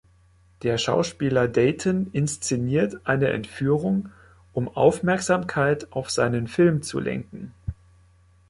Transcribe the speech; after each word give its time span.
Der 0.63 0.79
Schauspieler 0.79 1.47
Dayton 1.47 2.09
inszeniert 2.11 3.05
eine 3.05 3.27
Entführung 3.29 4.09
um 4.51 4.67
Aufmerksamkeit 4.67 5.91
auf 5.91 6.09
seinen 6.09 6.47
Film 6.47 6.81
zu 6.81 6.99
lenken. 6.99 7.53